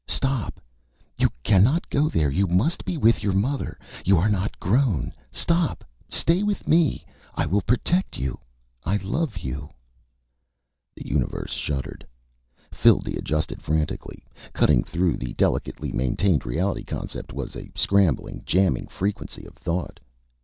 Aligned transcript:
_Stop. 0.07 0.53
You 1.19 1.29
cannot 1.43 1.87
go 1.87 2.09
there. 2.09 2.31
You 2.31 2.47
must 2.47 2.85
be 2.85 2.97
with 2.97 3.21
your 3.21 3.33
mother. 3.33 3.77
You 4.03 4.17
are 4.17 4.29
not 4.31 4.59
grown. 4.59 5.13
Stop. 5.29 5.83
Stay 6.09 6.41
with 6.41 6.67
me. 6.67 7.05
I 7.35 7.45
will 7.45 7.61
protect 7.61 8.17
you. 8.17 8.39
I 8.83 8.97
love 8.97 9.37
you._ 9.37 9.69
The 10.95 11.07
universe 11.07 11.51
shuddered. 11.53 12.03
Phildee 12.71 13.15
adjusted 13.15 13.61
frantically. 13.61 14.25
Cutting 14.53 14.83
through 14.83 15.17
the 15.17 15.33
delicately 15.33 15.91
maintained 15.91 16.47
reality 16.47 16.83
concept 16.83 17.31
was 17.31 17.55
a 17.55 17.69
scrambling, 17.75 18.41
jamming 18.43 18.87
frequency 18.87 19.45
of 19.45 19.53
thought. 19.53 19.99